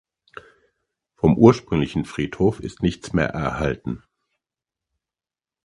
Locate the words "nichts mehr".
2.81-3.27